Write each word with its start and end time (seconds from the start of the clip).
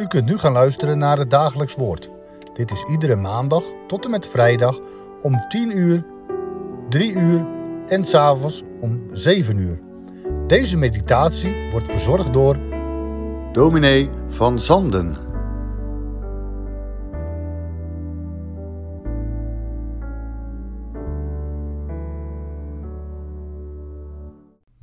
U 0.00 0.06
kunt 0.06 0.24
nu 0.24 0.38
gaan 0.38 0.52
luisteren 0.52 0.98
naar 0.98 1.18
het 1.18 1.30
dagelijks 1.30 1.74
woord. 1.74 2.10
Dit 2.52 2.70
is 2.70 2.84
iedere 2.90 3.16
maandag 3.16 3.62
tot 3.86 4.04
en 4.04 4.10
met 4.10 4.26
vrijdag 4.26 4.78
om 5.22 5.48
10 5.48 5.78
uur, 5.78 6.04
3 6.88 7.12
uur 7.12 7.46
en 7.86 8.04
s'avonds 8.04 8.62
om 8.80 9.02
7 9.12 9.58
uur. 9.58 9.80
Deze 10.46 10.76
meditatie 10.76 11.70
wordt 11.70 11.90
verzorgd 11.90 12.32
door 12.32 12.58
dominee 13.52 14.10
van 14.28 14.60
Zanden. 14.60 15.23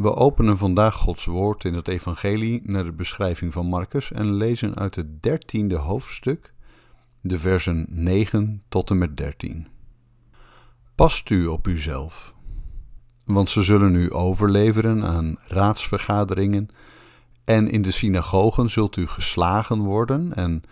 We 0.01 0.15
openen 0.15 0.57
vandaag 0.57 0.95
Gods 0.95 1.25
woord 1.25 1.63
in 1.63 1.73
het 1.73 1.87
evangelie 1.87 2.61
naar 2.63 2.83
de 2.83 2.91
beschrijving 2.91 3.53
van 3.53 3.65
Marcus 3.65 4.11
en 4.11 4.33
lezen 4.33 4.75
uit 4.75 4.95
het 4.95 5.23
dertiende 5.23 5.75
hoofdstuk, 5.75 6.53
de 7.21 7.39
versen 7.39 7.85
9 7.89 8.63
tot 8.69 8.89
en 8.89 8.97
met 8.97 9.17
13. 9.17 9.67
Past 10.95 11.29
u 11.29 11.45
op 11.45 11.67
uzelf, 11.67 12.33
want 13.25 13.49
ze 13.49 13.63
zullen 13.63 13.95
u 13.95 14.13
overleveren 14.13 15.03
aan 15.03 15.37
raadsvergaderingen 15.47 16.69
en 17.45 17.69
in 17.69 17.81
de 17.81 17.91
synagogen 17.91 18.69
zult 18.69 18.97
u 18.97 19.07
geslagen 19.07 19.79
worden 19.79 20.35
en 20.35 20.63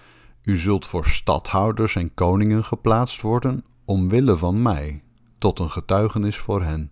u 0.44 0.58
zult 0.58 0.88
voor 0.88 1.06
stadhouders 1.06 1.96
en 1.96 2.14
koningen 2.14 2.64
geplaatst 2.64 3.22
worden 3.22 3.64
omwille 3.86 4.38
van 4.38 4.62
mij, 4.62 5.04
tot 5.38 5.60
een 5.60 5.72
getuigenis 5.72 6.38
voor 6.38 6.64
hen. 6.64 6.92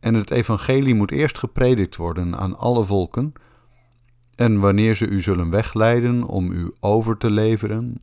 En 0.00 0.14
het 0.14 0.30
evangelie 0.30 0.94
moet 0.94 1.10
eerst 1.10 1.38
gepredikt 1.38 1.96
worden 1.96 2.36
aan 2.36 2.58
alle 2.58 2.84
volken. 2.84 3.32
En 4.34 4.60
wanneer 4.60 4.94
ze 4.94 5.06
u 5.08 5.20
zullen 5.20 5.50
wegleiden 5.50 6.24
om 6.24 6.52
u 6.52 6.72
over 6.80 7.16
te 7.16 7.30
leveren, 7.30 8.00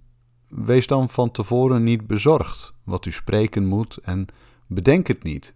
wees 0.47 0.87
dan 0.87 1.09
van 1.09 1.31
tevoren 1.31 1.83
niet 1.83 2.07
bezorgd 2.07 2.73
wat 2.83 3.05
u 3.05 3.11
spreken 3.11 3.65
moet 3.65 3.97
en 3.97 4.27
bedenk 4.67 5.07
het 5.07 5.23
niet. 5.23 5.55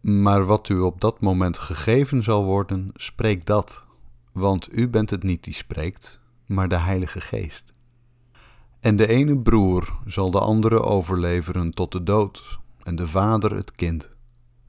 Maar 0.00 0.44
wat 0.44 0.68
u 0.68 0.78
op 0.78 1.00
dat 1.00 1.20
moment 1.20 1.58
gegeven 1.58 2.22
zal 2.22 2.44
worden, 2.44 2.90
spreek 2.94 3.46
dat, 3.46 3.84
want 4.32 4.76
u 4.76 4.88
bent 4.88 5.10
het 5.10 5.22
niet 5.22 5.44
die 5.44 5.54
spreekt, 5.54 6.20
maar 6.46 6.68
de 6.68 6.78
Heilige 6.78 7.20
Geest. 7.20 7.72
En 8.80 8.96
de 8.96 9.06
ene 9.06 9.38
broer 9.38 9.98
zal 10.06 10.30
de 10.30 10.40
andere 10.40 10.82
overleveren 10.82 11.70
tot 11.70 11.92
de 11.92 12.02
dood, 12.02 12.58
en 12.82 12.96
de 12.96 13.06
vader 13.06 13.54
het 13.54 13.72
kind. 13.72 14.10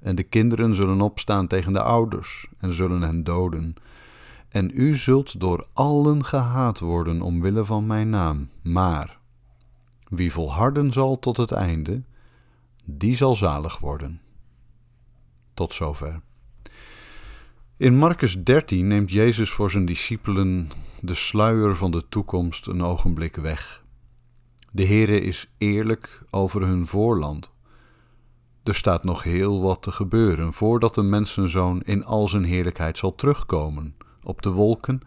En 0.01 0.15
de 0.15 0.23
kinderen 0.23 0.75
zullen 0.75 1.01
opstaan 1.01 1.47
tegen 1.47 1.73
de 1.73 1.81
ouders 1.81 2.47
en 2.59 2.73
zullen 2.73 3.01
hen 3.01 3.23
doden. 3.23 3.73
En 4.49 4.71
u 4.73 4.95
zult 4.95 5.39
door 5.39 5.67
allen 5.73 6.25
gehaat 6.25 6.79
worden 6.79 7.21
omwille 7.21 7.65
van 7.65 7.87
mijn 7.87 8.09
naam. 8.09 8.49
Maar 8.61 9.19
wie 10.07 10.31
volharden 10.31 10.91
zal 10.91 11.19
tot 11.19 11.37
het 11.37 11.51
einde, 11.51 12.03
die 12.83 13.15
zal 13.15 13.35
zalig 13.35 13.79
worden. 13.79 14.21
Tot 15.53 15.73
zover. 15.73 16.21
In 17.77 17.97
Marcus 17.97 18.43
13 18.43 18.87
neemt 18.87 19.11
Jezus 19.11 19.51
voor 19.51 19.71
zijn 19.71 19.85
discipelen 19.85 20.69
de 20.99 21.13
sluier 21.13 21.75
van 21.75 21.91
de 21.91 22.07
toekomst 22.09 22.67
een 22.67 22.81
ogenblik 22.81 23.35
weg. 23.35 23.83
De 24.71 24.85
Heere 24.85 25.21
is 25.21 25.49
eerlijk 25.57 26.21
over 26.29 26.61
hun 26.61 26.87
voorland. 26.87 27.51
Er 28.63 28.75
staat 28.75 29.03
nog 29.03 29.23
heel 29.23 29.61
wat 29.61 29.81
te 29.81 29.91
gebeuren 29.91 30.53
voordat 30.53 30.95
de 30.95 31.01
mensenzoon 31.01 31.81
in 31.81 32.05
al 32.05 32.27
zijn 32.27 32.43
heerlijkheid 32.43 32.97
zal 32.97 33.15
terugkomen 33.15 33.95
op 34.23 34.41
de 34.41 34.49
wolken, 34.49 35.01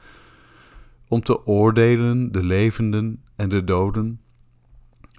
om 1.09 1.23
te 1.23 1.47
oordelen 1.47 2.33
de 2.33 2.43
levenden 2.43 3.23
en 3.37 3.49
de 3.49 3.65
doden, 3.65 4.21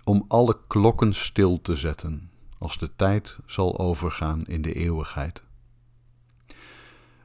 om 0.04 0.26
alle 0.28 0.58
klokken 0.68 1.14
stil 1.14 1.62
te 1.62 1.76
zetten, 1.76 2.30
als 2.58 2.78
de 2.78 2.96
tijd 2.96 3.38
zal 3.46 3.80
overgaan 3.80 4.46
in 4.46 4.62
de 4.62 4.74
eeuwigheid. 4.74 5.44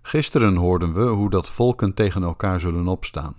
Gisteren 0.03 0.57
hoorden 0.57 0.93
we 0.93 1.03
hoe 1.03 1.31
dat 1.31 1.51
volken 1.51 1.95
tegen 1.95 2.23
elkaar 2.23 2.61
zullen 2.61 2.89
opstaan, 2.89 3.37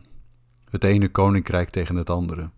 het 0.69 0.84
ene 0.84 1.09
koninkrijk 1.09 1.69
tegen 1.69 1.95
het 1.95 2.09
andere. 2.09 2.50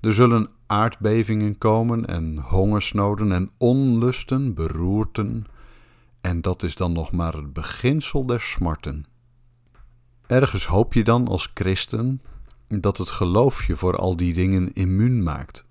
Er 0.00 0.14
zullen 0.14 0.48
aardbevingen 0.66 1.58
komen 1.58 2.06
en 2.06 2.38
hongersnoden 2.38 3.32
en 3.32 3.50
onlusten, 3.58 4.54
beroerten, 4.54 5.46
en 6.20 6.40
dat 6.40 6.62
is 6.62 6.74
dan 6.74 6.92
nog 6.92 7.12
maar 7.12 7.32
het 7.32 7.52
beginsel 7.52 8.26
der 8.26 8.40
smarten. 8.40 9.06
Ergens 10.26 10.66
hoop 10.66 10.92
je 10.92 11.04
dan 11.04 11.28
als 11.28 11.50
christen 11.54 12.20
dat 12.68 12.98
het 12.98 13.10
geloof 13.10 13.66
je 13.66 13.76
voor 13.76 13.96
al 13.96 14.16
die 14.16 14.32
dingen 14.32 14.72
immuun 14.72 15.22
maakt. 15.22 15.64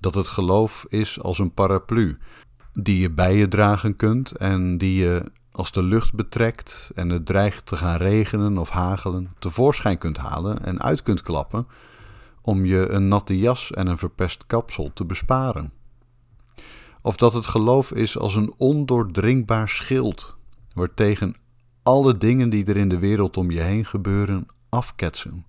Dat 0.00 0.14
het 0.14 0.28
geloof 0.28 0.86
is 0.88 1.20
als 1.20 1.38
een 1.38 1.54
paraplu, 1.54 2.18
die 2.72 2.98
je 3.00 3.10
bij 3.10 3.36
je 3.36 3.48
dragen 3.48 3.96
kunt 3.96 4.32
en 4.32 4.78
die 4.78 4.94
je 4.94 5.22
als 5.52 5.72
de 5.72 5.82
lucht 5.82 6.14
betrekt 6.14 6.90
en 6.94 7.08
het 7.08 7.26
dreigt 7.26 7.66
te 7.66 7.76
gaan 7.76 7.96
regenen 7.96 8.58
of 8.58 8.68
hagelen, 8.68 9.32
tevoorschijn 9.38 9.98
kunt 9.98 10.16
halen 10.16 10.64
en 10.64 10.82
uit 10.82 11.02
kunt 11.02 11.22
klappen 11.22 11.66
om 12.48 12.64
je 12.64 12.88
een 12.88 13.08
natte 13.08 13.38
jas 13.38 13.70
en 13.70 13.86
een 13.86 13.98
verpest 13.98 14.46
kapsel 14.46 14.90
te 14.94 15.04
besparen. 15.04 15.72
Of 17.02 17.16
dat 17.16 17.32
het 17.32 17.46
geloof 17.46 17.92
is 17.92 18.18
als 18.18 18.34
een 18.34 18.54
ondoordringbaar 18.56 19.68
schild, 19.68 20.36
waartegen 20.74 21.34
alle 21.82 22.18
dingen 22.18 22.50
die 22.50 22.64
er 22.64 22.76
in 22.76 22.88
de 22.88 22.98
wereld 22.98 23.36
om 23.36 23.50
je 23.50 23.60
heen 23.60 23.84
gebeuren 23.84 24.46
afketsen. 24.68 25.46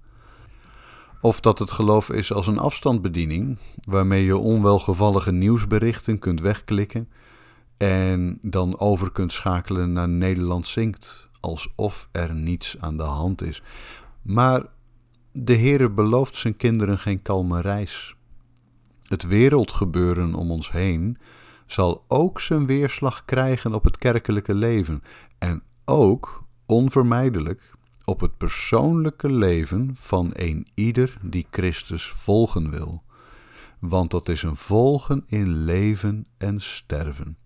Of 1.22 1.40
dat 1.40 1.60
het 1.60 1.72
geloof 1.72 2.10
is 2.10 2.34
als 2.34 2.48
een 2.48 2.58
afstandsbediening, 2.60 3.58
waarmee 3.82 4.26
je 4.26 4.38
onwelgevallige 4.38 5.32
nieuwsberichten 5.32 6.20
kunt 6.20 6.42
wegklikken 6.42 7.10
en 7.78 8.40
dan 8.42 8.80
over 8.80 9.12
kunt 9.12 9.34
schakelen 9.34 9.92
naar 9.92 10.10
Nederland 10.10 10.68
zingt, 10.68 11.30
alsof 11.40 12.10
er 12.12 12.36
niets 12.36 12.76
aan 12.80 12.98
de 12.98 13.04
hand 13.04 13.42
is. 13.42 13.62
Maar 14.22 14.66
de 15.32 15.56
Heere 15.56 15.90
belooft 15.90 16.36
zijn 16.36 16.58
kinderen 16.58 17.00
geen 17.00 17.22
kalme 17.22 17.62
reis. 17.62 18.16
Het 19.08 19.24
wereldgebeuren 19.24 20.34
om 20.34 20.52
ons 20.52 20.72
heen 20.72 21.18
zal 21.66 22.06
ook 22.08 22.40
zijn 22.40 22.66
weerslag 22.66 23.26
krijgen 23.26 23.74
op 23.74 23.84
het 23.84 23.98
kerkelijke 23.98 24.56
leven 24.56 25.04
en 25.38 25.64
ook 25.86 26.44
onvermijdelijk 26.66 27.74
op 28.04 28.20
het 28.20 28.38
persoonlijke 28.38 29.34
leven 29.34 29.92
van 29.94 30.30
een 30.34 30.68
ieder 30.74 31.18
die 31.22 31.48
Christus 31.52 32.08
volgen 32.08 32.70
wil. 32.70 33.04
Want 33.80 34.12
dat 34.12 34.28
is 34.30 34.44
een 34.44 34.56
volgen 34.56 35.24
in 35.28 35.64
leven 35.64 36.26
en 36.38 36.62
sterven. 36.62 37.38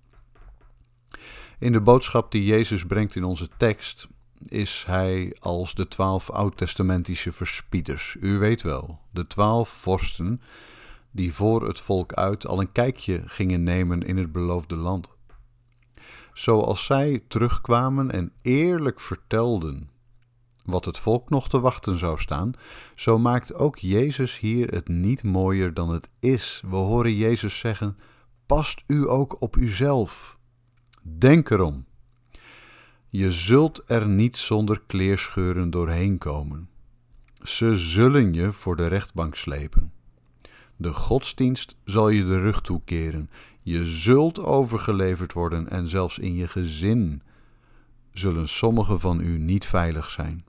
In 1.59 1.71
de 1.71 1.81
boodschap 1.81 2.31
die 2.31 2.43
Jezus 2.43 2.85
brengt 2.85 3.15
in 3.15 3.23
onze 3.23 3.49
tekst 3.57 4.07
is 4.49 4.83
hij 4.87 5.35
als 5.39 5.75
de 5.75 5.87
twaalf 5.87 6.29
oud-testamentische 6.29 7.31
verspieders. 7.31 8.15
U 8.19 8.37
weet 8.37 8.61
wel, 8.61 8.99
de 9.11 9.27
twaalf 9.27 9.69
vorsten 9.69 10.41
die 11.11 11.33
voor 11.33 11.67
het 11.67 11.79
volk 11.79 12.13
uit 12.13 12.47
al 12.47 12.59
een 12.59 12.71
kijkje 12.71 13.21
gingen 13.25 13.63
nemen 13.63 14.01
in 14.01 14.17
het 14.17 14.31
beloofde 14.31 14.75
land. 14.75 15.09
Zoals 16.33 16.85
zij 16.85 17.23
terugkwamen 17.27 18.11
en 18.11 18.31
eerlijk 18.41 18.99
vertelden 18.99 19.89
wat 20.65 20.85
het 20.85 20.97
volk 20.99 21.29
nog 21.29 21.49
te 21.49 21.59
wachten 21.59 21.99
zou 21.99 22.19
staan, 22.19 22.53
zo 22.95 23.19
maakt 23.19 23.53
ook 23.53 23.77
Jezus 23.77 24.39
hier 24.39 24.67
het 24.67 24.87
niet 24.87 25.23
mooier 25.23 25.73
dan 25.73 25.89
het 25.89 26.09
is. 26.19 26.63
We 26.69 26.75
horen 26.75 27.15
Jezus 27.15 27.59
zeggen: 27.59 27.97
Past 28.45 28.83
u 28.87 29.09
ook 29.09 29.41
op 29.41 29.57
uzelf. 29.57 30.37
Denk 31.01 31.49
erom. 31.49 31.85
Je 33.15 33.31
zult 33.31 33.83
er 33.85 34.07
niet 34.07 34.37
zonder 34.37 34.81
kleerscheuren 34.87 35.69
doorheen 35.69 36.17
komen. 36.17 36.69
Ze 37.43 37.77
zullen 37.77 38.33
je 38.33 38.51
voor 38.51 38.75
de 38.75 38.87
rechtbank 38.87 39.35
slepen. 39.35 39.93
De 40.75 40.93
godsdienst 40.93 41.75
zal 41.83 42.09
je 42.09 42.23
de 42.23 42.39
rug 42.39 42.61
toekeren. 42.61 43.29
Je 43.61 43.85
zult 43.85 44.39
overgeleverd 44.39 45.33
worden 45.33 45.69
en 45.69 45.87
zelfs 45.87 46.19
in 46.19 46.35
je 46.35 46.47
gezin 46.47 47.21
zullen 48.11 48.49
sommigen 48.49 48.99
van 48.99 49.19
u 49.19 49.37
niet 49.37 49.65
veilig 49.65 50.09
zijn, 50.09 50.45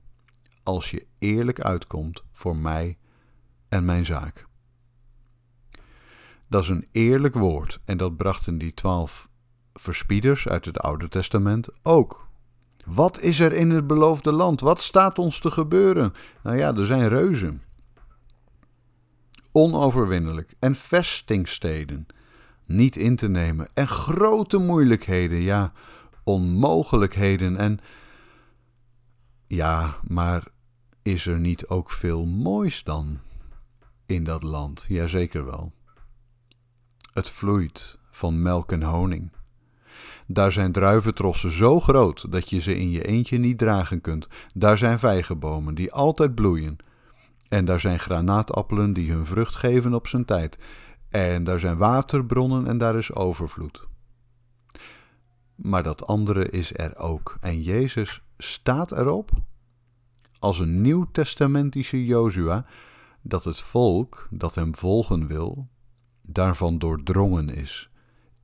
als 0.63 0.91
je 0.91 1.05
eerlijk 1.19 1.61
uitkomt 1.61 2.23
voor 2.31 2.55
mij 2.55 2.97
en 3.69 3.85
mijn 3.85 4.05
zaak. 4.05 4.47
Dat 6.47 6.63
is 6.63 6.69
een 6.69 6.87
eerlijk 6.91 7.35
woord 7.35 7.79
en 7.85 7.97
dat 7.97 8.17
brachten 8.17 8.57
die 8.57 8.73
twaalf 8.73 9.29
verspieders 9.73 10.47
uit 10.47 10.65
het 10.65 10.79
Oude 10.79 11.07
Testament 11.07 11.69
ook. 11.83 12.24
Wat 12.85 13.19
is 13.19 13.39
er 13.39 13.53
in 13.53 13.69
het 13.69 13.87
beloofde 13.87 14.31
land? 14.31 14.59
Wat 14.59 14.81
staat 14.81 15.19
ons 15.19 15.39
te 15.39 15.51
gebeuren? 15.51 16.13
Nou 16.43 16.57
ja, 16.57 16.75
er 16.75 16.85
zijn 16.85 17.07
reuzen. 17.07 17.61
Onoverwinnelijk. 19.51 20.55
En 20.59 20.75
vestingsteden 20.75 22.07
niet 22.65 22.95
in 22.95 23.15
te 23.15 23.27
nemen. 23.27 23.67
En 23.73 23.87
grote 23.87 24.57
moeilijkheden, 24.57 25.41
ja, 25.41 25.71
onmogelijkheden. 26.23 27.57
En 27.57 27.79
ja, 29.47 29.99
maar 30.07 30.47
is 31.01 31.25
er 31.25 31.39
niet 31.39 31.67
ook 31.67 31.91
veel 31.91 32.25
moois 32.25 32.83
dan 32.83 33.19
in 34.05 34.23
dat 34.23 34.43
land? 34.43 34.85
Jazeker 34.87 35.45
wel. 35.45 35.73
Het 37.13 37.29
vloeit 37.29 37.97
van 38.11 38.41
melk 38.41 38.71
en 38.71 38.83
honing. 38.83 39.31
Daar 40.27 40.51
zijn 40.51 40.71
druiventrossen 40.71 41.51
zo 41.51 41.79
groot 41.79 42.31
dat 42.31 42.49
je 42.49 42.59
ze 42.59 42.75
in 42.75 42.89
je 42.89 43.07
eentje 43.07 43.37
niet 43.37 43.57
dragen 43.57 44.01
kunt. 44.01 44.27
Daar 44.53 44.77
zijn 44.77 44.99
vijgenbomen 44.99 45.75
die 45.75 45.91
altijd 45.91 46.35
bloeien. 46.35 46.77
En 47.49 47.65
daar 47.65 47.79
zijn 47.79 47.99
granaatappelen 47.99 48.93
die 48.93 49.11
hun 49.11 49.25
vrucht 49.25 49.55
geven 49.55 49.93
op 49.93 50.07
zijn 50.07 50.25
tijd. 50.25 50.59
En 51.09 51.43
daar 51.43 51.59
zijn 51.59 51.77
waterbronnen 51.77 52.67
en 52.67 52.77
daar 52.77 52.95
is 52.95 53.13
overvloed. 53.13 53.87
Maar 55.55 55.83
dat 55.83 56.07
andere 56.07 56.49
is 56.49 56.77
er 56.77 56.97
ook. 56.97 57.37
En 57.41 57.61
Jezus 57.61 58.21
staat 58.37 58.91
erop 58.91 59.31
als 60.39 60.59
een 60.59 60.81
nieuwtestamentische 60.81 62.05
Jozua 62.05 62.65
dat 63.21 63.43
het 63.43 63.59
volk 63.61 64.27
dat 64.29 64.55
hem 64.55 64.75
volgen 64.75 65.27
wil, 65.27 65.67
daarvan 66.21 66.77
doordrongen 66.77 67.49
is. 67.49 67.89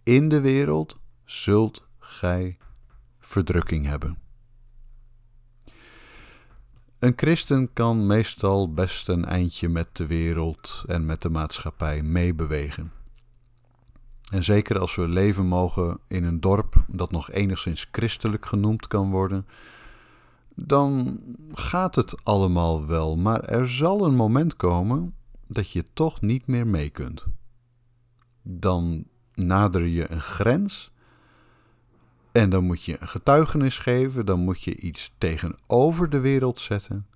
In 0.03 0.29
de 0.29 0.41
wereld 0.41 0.99
zult 1.25 1.87
gij 1.99 2.57
verdrukking 3.19 3.85
hebben. 3.85 4.17
Een 6.99 7.13
christen 7.15 7.73
kan 7.73 8.05
meestal 8.05 8.73
best 8.73 9.07
een 9.07 9.25
eindje 9.25 9.69
met 9.69 9.97
de 9.97 10.07
wereld 10.07 10.83
en 10.87 11.05
met 11.05 11.21
de 11.21 11.29
maatschappij 11.29 12.01
meebewegen. 12.01 12.91
En 14.31 14.43
zeker 14.43 14.79
als 14.79 14.95
we 14.95 15.07
leven 15.07 15.45
mogen 15.45 15.99
in 16.07 16.23
een 16.23 16.39
dorp 16.39 16.85
dat 16.87 17.11
nog 17.11 17.31
enigszins 17.31 17.87
christelijk 17.91 18.45
genoemd 18.45 18.87
kan 18.87 19.09
worden, 19.09 19.45
dan 20.55 21.19
gaat 21.51 21.95
het 21.95 22.23
allemaal 22.23 22.85
wel, 22.85 23.17
maar 23.17 23.43
er 23.43 23.69
zal 23.69 24.05
een 24.05 24.15
moment 24.15 24.55
komen 24.55 25.15
dat 25.47 25.71
je 25.71 25.85
toch 25.93 26.21
niet 26.21 26.47
meer 26.47 26.67
mee 26.67 26.89
kunt. 26.89 27.25
Dan 28.43 29.05
nader 29.33 29.85
je 29.85 30.11
een 30.11 30.21
grens 30.21 30.90
en 32.31 32.49
dan 32.49 32.63
moet 32.63 32.83
je 32.83 32.97
een 33.01 33.07
getuigenis 33.07 33.77
geven, 33.77 34.25
dan 34.25 34.39
moet 34.39 34.63
je 34.63 34.75
iets 34.75 35.13
tegenover 35.17 36.09
de 36.09 36.19
wereld 36.19 36.59
zetten 36.59 37.07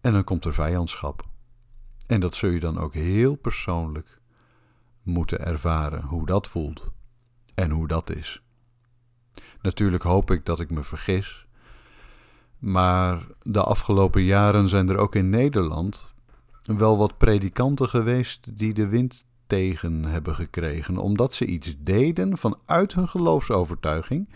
en 0.00 0.12
dan 0.12 0.24
komt 0.24 0.44
er 0.44 0.54
vijandschap. 0.54 1.28
En 2.06 2.20
dat 2.20 2.36
zul 2.36 2.50
je 2.50 2.60
dan 2.60 2.78
ook 2.78 2.94
heel 2.94 3.34
persoonlijk 3.34 4.20
moeten 5.02 5.46
ervaren 5.46 6.02
hoe 6.02 6.26
dat 6.26 6.48
voelt 6.48 6.92
en 7.54 7.70
hoe 7.70 7.88
dat 7.88 8.10
is. 8.10 8.42
Natuurlijk 9.62 10.02
hoop 10.02 10.30
ik 10.30 10.46
dat 10.46 10.60
ik 10.60 10.70
me 10.70 10.82
vergis, 10.82 11.46
maar 12.58 13.26
de 13.42 13.62
afgelopen 13.62 14.22
jaren 14.22 14.68
zijn 14.68 14.88
er 14.88 14.96
ook 14.96 15.14
in 15.14 15.30
Nederland 15.30 16.08
wel 16.62 16.98
wat 16.98 17.18
predikanten 17.18 17.88
geweest 17.88 18.58
die 18.58 18.74
de 18.74 18.88
wind 18.88 19.26
hebben 20.04 20.34
gekregen, 20.34 20.96
omdat 20.96 21.34
ze 21.34 21.46
iets 21.46 21.76
deden 21.78 22.36
vanuit 22.36 22.94
hun 22.94 23.08
geloofsovertuiging 23.08 24.28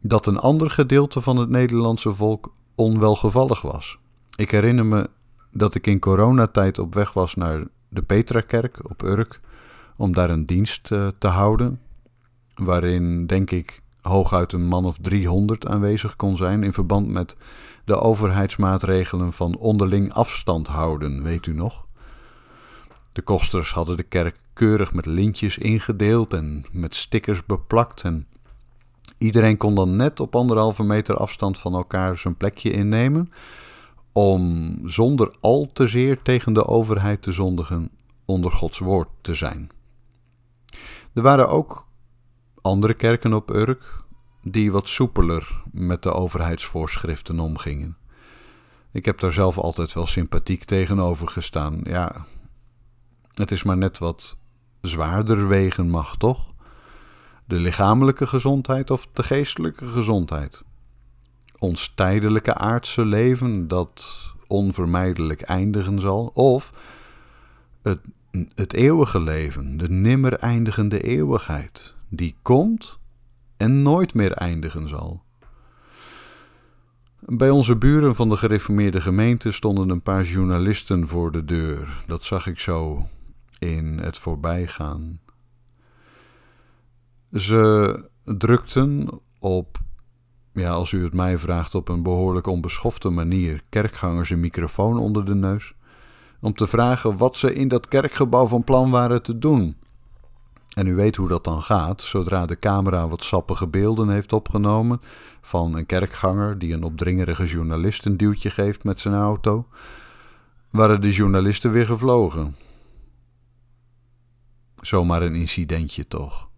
dat 0.00 0.26
een 0.26 0.38
ander 0.38 0.70
gedeelte 0.70 1.20
van 1.20 1.36
het 1.36 1.48
Nederlandse 1.48 2.12
volk 2.12 2.52
onwelgevallig 2.74 3.62
was. 3.62 3.98
Ik 4.36 4.50
herinner 4.50 4.86
me 4.86 5.10
dat 5.50 5.74
ik 5.74 5.86
in 5.86 5.98
coronatijd 5.98 6.78
op 6.78 6.94
weg 6.94 7.12
was 7.12 7.34
naar 7.34 7.64
de 7.88 8.02
Petrakerk 8.02 8.90
op 8.90 9.02
Urk 9.02 9.40
om 9.96 10.12
daar 10.12 10.30
een 10.30 10.46
dienst 10.46 10.90
uh, 10.90 11.08
te 11.18 11.28
houden, 11.28 11.80
waarin 12.54 13.26
denk 13.26 13.50
ik 13.50 13.82
hooguit 14.00 14.52
een 14.52 14.66
man 14.66 14.84
of 14.84 14.96
300 15.00 15.66
aanwezig 15.66 16.16
kon 16.16 16.36
zijn 16.36 16.62
in 16.62 16.72
verband 16.72 17.08
met 17.08 17.36
de 17.84 17.96
overheidsmaatregelen 17.96 19.32
van 19.32 19.56
onderling 19.56 20.12
afstand 20.12 20.66
houden, 20.66 21.22
weet 21.22 21.46
u 21.46 21.54
nog? 21.54 21.84
De 23.12 23.22
kosters 23.22 23.72
hadden 23.72 23.96
de 23.96 24.02
kerk 24.02 24.36
keurig 24.52 24.92
met 24.92 25.06
lintjes 25.06 25.58
ingedeeld 25.58 26.32
en 26.32 26.64
met 26.72 26.94
stickers 26.94 27.46
beplakt 27.46 28.02
en 28.02 28.26
iedereen 29.18 29.56
kon 29.56 29.74
dan 29.74 29.96
net 29.96 30.20
op 30.20 30.36
anderhalve 30.36 30.82
meter 30.82 31.16
afstand 31.16 31.58
van 31.58 31.74
elkaar 31.74 32.18
zijn 32.18 32.36
plekje 32.36 32.70
innemen 32.70 33.32
om 34.12 34.78
zonder 34.84 35.34
al 35.40 35.70
te 35.72 35.86
zeer 35.86 36.22
tegen 36.22 36.52
de 36.52 36.66
overheid 36.66 37.22
te 37.22 37.32
zondigen 37.32 37.90
onder 38.24 38.52
Gods 38.52 38.78
woord 38.78 39.08
te 39.20 39.34
zijn. 39.34 39.70
Er 41.14 41.22
waren 41.22 41.48
ook 41.48 41.88
andere 42.60 42.94
kerken 42.94 43.32
op 43.32 43.50
Urk 43.50 44.00
die 44.42 44.72
wat 44.72 44.88
soepeler 44.88 45.62
met 45.72 46.02
de 46.02 46.12
overheidsvoorschriften 46.12 47.40
omgingen. 47.40 47.96
Ik 48.92 49.04
heb 49.04 49.20
daar 49.20 49.32
zelf 49.32 49.58
altijd 49.58 49.92
wel 49.92 50.06
sympathiek 50.06 50.64
tegenover 50.64 51.28
gestaan. 51.28 51.80
Ja, 51.84 52.26
het 53.34 53.50
is 53.50 53.62
maar 53.62 53.76
net 53.76 53.98
wat 53.98 54.36
zwaarder 54.80 55.48
wegen 55.48 55.88
mag, 55.88 56.16
toch? 56.16 56.52
De 57.44 57.56
lichamelijke 57.60 58.26
gezondheid 58.26 58.90
of 58.90 59.08
de 59.12 59.22
geestelijke 59.22 59.86
gezondheid? 59.86 60.62
Ons 61.58 61.92
tijdelijke 61.94 62.54
aardse 62.54 63.04
leven 63.04 63.68
dat 63.68 64.20
onvermijdelijk 64.46 65.40
eindigen 65.40 66.00
zal? 66.00 66.26
Of 66.26 66.72
het, 67.82 68.00
het 68.54 68.72
eeuwige 68.72 69.20
leven, 69.20 69.76
de 69.76 69.88
nimmer 69.88 70.34
eindigende 70.34 71.00
eeuwigheid, 71.00 71.94
die 72.08 72.36
komt 72.42 72.98
en 73.56 73.82
nooit 73.82 74.14
meer 74.14 74.32
eindigen 74.32 74.88
zal. 74.88 75.22
Bij 77.18 77.50
onze 77.50 77.76
buren 77.76 78.14
van 78.14 78.28
de 78.28 78.36
gereformeerde 78.36 79.00
gemeente 79.00 79.52
stonden 79.52 79.88
een 79.88 80.02
paar 80.02 80.24
journalisten 80.24 81.08
voor 81.08 81.32
de 81.32 81.44
deur. 81.44 82.04
Dat 82.06 82.24
zag 82.24 82.46
ik 82.46 82.58
zo 82.58 83.06
in 83.62 83.98
het 83.98 84.18
voorbijgaan. 84.18 85.20
Ze 87.32 88.04
drukten 88.24 89.08
op, 89.38 89.78
ja, 90.52 90.70
als 90.70 90.92
u 90.92 91.04
het 91.04 91.12
mij 91.12 91.38
vraagt, 91.38 91.74
op 91.74 91.88
een 91.88 92.02
behoorlijk 92.02 92.46
onbeschofte 92.46 93.08
manier 93.08 93.62
kerkgangers 93.68 94.30
een 94.30 94.40
microfoon 94.40 94.98
onder 94.98 95.24
de 95.24 95.34
neus. 95.34 95.74
Om 96.40 96.54
te 96.54 96.66
vragen 96.66 97.16
wat 97.16 97.36
ze 97.36 97.54
in 97.54 97.68
dat 97.68 97.88
kerkgebouw 97.88 98.46
van 98.46 98.64
plan 98.64 98.90
waren 98.90 99.22
te 99.22 99.38
doen. 99.38 99.76
En 100.74 100.86
u 100.86 100.94
weet 100.94 101.16
hoe 101.16 101.28
dat 101.28 101.44
dan 101.44 101.62
gaat. 101.62 102.00
Zodra 102.00 102.46
de 102.46 102.58
camera 102.58 103.08
wat 103.08 103.24
sappige 103.24 103.66
beelden 103.66 104.08
heeft 104.08 104.32
opgenomen 104.32 105.00
van 105.40 105.74
een 105.76 105.86
kerkganger 105.86 106.58
die 106.58 106.72
een 106.72 106.82
opdringerige 106.82 107.46
journalist 107.46 108.06
een 108.06 108.16
duwtje 108.16 108.50
geeft 108.50 108.84
met 108.84 109.00
zijn 109.00 109.14
auto, 109.14 109.66
waren 110.70 111.00
de 111.00 111.12
journalisten 111.12 111.72
weer 111.72 111.86
gevlogen. 111.86 112.54
Zomaar 114.82 115.22
een 115.22 115.34
incidentje 115.34 116.08
toch. 116.08 116.48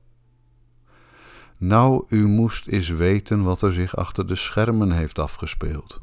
Nou, 1.56 2.04
u 2.08 2.26
moest 2.26 2.66
eens 2.66 2.88
weten 2.88 3.42
wat 3.42 3.62
er 3.62 3.72
zich 3.72 3.96
achter 3.96 4.26
de 4.26 4.36
schermen 4.36 4.90
heeft 4.90 5.18
afgespeeld. 5.18 6.00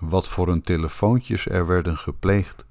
Wat 0.00 0.28
voor 0.28 0.48
een 0.48 0.62
telefoontjes 0.62 1.46
er 1.46 1.66
werden 1.66 1.96
gepleegd 1.96 2.66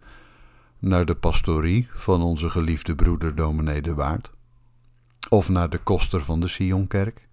naar 0.80 1.06
de 1.06 1.16
pastorie 1.16 1.88
van 1.94 2.22
onze 2.22 2.50
geliefde 2.50 2.96
broeder 2.96 3.36
dominee 3.36 3.82
de 3.82 3.94
Waard 3.94 4.32
of 5.30 5.50
naar 5.50 5.70
de 5.70 5.78
koster 5.78 6.22
van 6.22 6.40
de 6.40 6.48
Sionkerk, 6.48 7.28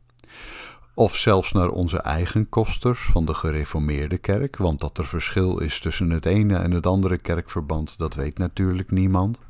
of 0.95 1.17
zelfs 1.17 1.53
naar 1.53 1.69
onze 1.69 1.99
eigen 1.99 2.49
kosters 2.49 3.01
van 3.01 3.25
de 3.25 3.35
gereformeerde 3.35 4.19
kerk, 4.19 4.57
want 4.57 4.81
dat 4.81 4.99
er 4.99 5.07
verschil 5.07 5.59
is 5.59 5.81
tussen 5.81 6.11
het 6.11 6.27
ene 6.27 6.57
en 6.57 6.71
het 6.71 6.87
andere 6.87 7.19
kerkverband, 7.19 7.99
dat 7.99 8.15
weet 8.15 8.39
natuurlijk 8.39 8.91
niemand. 8.91 9.41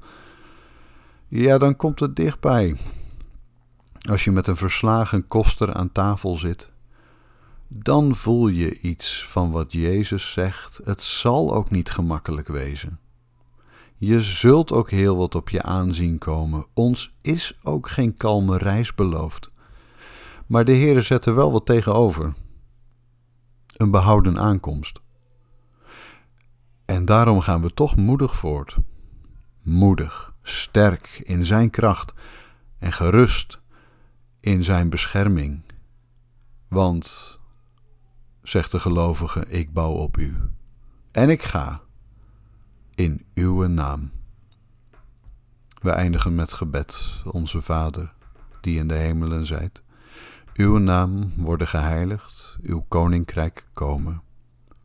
Ja, 1.33 1.59
dan 1.59 1.77
komt 1.77 2.01
het 2.01 2.17
dichtbij. 2.17 2.77
Als 4.09 4.25
je 4.25 4.31
met 4.31 4.47
een 4.47 4.57
verslagen 4.57 5.27
koster 5.27 5.75
aan 5.75 5.93
tafel 5.93 6.37
zit, 6.37 6.71
dan 7.69 8.15
voel 8.15 8.49
je 8.49 8.81
iets 8.81 9.27
van 9.27 9.51
wat 9.51 9.73
Jezus 9.73 10.33
zegt. 10.33 10.81
Het 10.85 11.03
zal 11.03 11.55
ook 11.55 11.71
niet 11.71 11.91
gemakkelijk 11.91 12.49
wezen. 12.49 12.99
Je 13.97 14.21
zult 14.21 14.73
ook 14.73 14.91
heel 14.91 15.17
wat 15.17 15.35
op 15.35 15.49
je 15.49 15.63
aanzien 15.63 16.19
komen. 16.19 16.67
Ons 16.75 17.15
is 17.21 17.59
ook 17.63 17.89
geen 17.89 18.17
kalme 18.17 18.59
reis 18.59 18.95
beloofd. 18.95 19.51
Maar 20.47 20.65
de 20.65 20.75
Heere 20.75 21.01
zet 21.01 21.25
er 21.25 21.35
wel 21.35 21.53
wat 21.53 21.67
tegenover. 21.67 22.35
Een 23.77 23.91
behouden 23.91 24.39
aankomst. 24.39 25.01
En 26.85 27.05
daarom 27.05 27.41
gaan 27.41 27.63
we 27.63 27.75
toch 27.75 27.97
moedig 27.97 28.37
voort. 28.37 28.77
Moedig, 29.63 30.30
sterk 30.43 31.21
in 31.25 31.45
zijn 31.47 31.71
kracht 31.71 32.13
en 32.79 32.93
gerust 32.93 33.61
in 34.41 34.65
zijn 34.65 34.91
bescherming. 34.91 35.63
Want, 36.69 37.39
zegt 38.43 38.73
de 38.73 38.81
gelovige, 38.81 39.47
ik 39.49 39.73
bouw 39.73 39.93
op 39.93 40.17
u. 40.17 40.37
En 41.13 41.31
ik 41.31 41.43
ga 41.43 41.81
in 42.95 43.27
uw 43.35 43.67
naam. 43.67 44.11
We 45.81 45.91
eindigen 45.91 46.35
met 46.35 46.53
gebed, 46.53 47.23
onze 47.25 47.63
Vader, 47.63 48.13
die 48.61 48.79
in 48.79 48.89
de 48.89 48.95
hemelen 48.95 49.47
zijt. 49.47 49.83
Uw 50.55 50.79
naam 50.79 51.33
worden 51.37 51.67
geheiligd, 51.67 52.57
uw 52.63 52.85
koninkrijk 52.89 53.67
komen. 53.73 54.23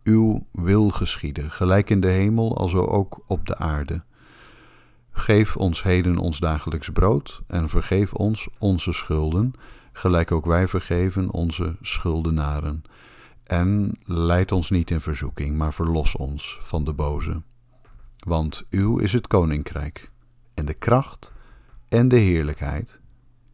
uw 0.03 0.47
wil 0.51 0.89
geschieden, 0.89 1.51
gelijk 1.51 1.89
in 1.89 1.99
de 1.99 2.07
hemel, 2.07 2.57
als 2.57 2.75
ook 2.75 3.23
op 3.27 3.45
de 3.45 3.57
aarde. 3.57 4.03
Geef 5.17 5.57
ons 5.57 5.83
heden 5.83 6.17
ons 6.17 6.39
dagelijks 6.39 6.89
brood 6.89 7.41
en 7.47 7.69
vergeef 7.69 8.13
ons 8.13 8.47
onze 8.57 8.93
schulden, 8.93 9.53
gelijk 9.91 10.31
ook 10.31 10.45
wij 10.45 10.67
vergeven 10.67 11.31
onze 11.31 11.75
schuldenaren. 11.81 12.83
En 13.43 13.97
leid 14.03 14.51
ons 14.51 14.69
niet 14.69 14.91
in 14.91 14.99
verzoeking, 14.99 15.57
maar 15.57 15.73
verlos 15.73 16.15
ons 16.15 16.57
van 16.61 16.83
de 16.83 16.93
boze. 16.93 17.41
Want 18.19 18.63
uw 18.69 18.97
is 18.97 19.13
het 19.13 19.27
koninkrijk, 19.27 20.11
en 20.53 20.65
de 20.65 20.73
kracht 20.73 21.33
en 21.89 22.07
de 22.07 22.17
heerlijkheid 22.17 22.99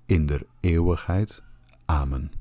in 0.05 0.25
der 0.25 0.45
eeuwigheid. 0.59 1.43
Amen. 1.85 2.40